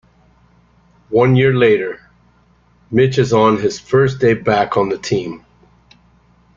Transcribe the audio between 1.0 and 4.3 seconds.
One year later, Mitch is on his first